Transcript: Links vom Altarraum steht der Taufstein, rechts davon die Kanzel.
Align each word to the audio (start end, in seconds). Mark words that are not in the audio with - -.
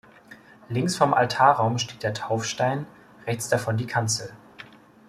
Links 0.69 0.95
vom 0.95 1.13
Altarraum 1.13 1.77
steht 1.77 2.01
der 2.01 2.15
Taufstein, 2.15 2.87
rechts 3.27 3.49
davon 3.49 3.77
die 3.77 3.85
Kanzel. 3.85 4.31